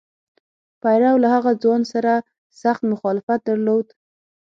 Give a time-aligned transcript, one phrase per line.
[0.81, 2.13] پیرو له هغه ځوان سره
[2.61, 3.87] سخت مخالفت درلود.